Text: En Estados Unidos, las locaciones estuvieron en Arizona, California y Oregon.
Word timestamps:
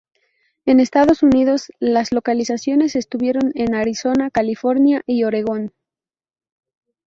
En 0.65 0.79
Estados 0.79 1.21
Unidos, 1.21 1.71
las 1.79 2.11
locaciones 2.11 2.95
estuvieron 2.95 3.51
en 3.53 3.75
Arizona, 3.75 4.31
California 4.31 5.03
y 5.05 5.25
Oregon. 5.25 5.73